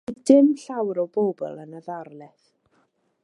Doedd 0.09 0.21
dim 0.29 0.47
llawer 0.61 1.01
o 1.03 1.05
bobl 1.17 1.61
yn 1.65 1.77
y 1.81 1.83
ddarlith. 1.89 2.51